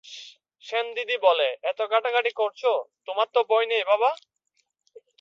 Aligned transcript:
সেনদিদি 0.63 1.15
বলে, 1.23 1.47
এত 1.63 1.79
ঘাটাঘাটি 1.91 2.31
করছ, 2.35 2.61
তোমার 3.07 3.27
তো 3.33 3.39
ভয় 3.49 3.65
নেই 3.65 3.83
বাবা? 3.83 4.09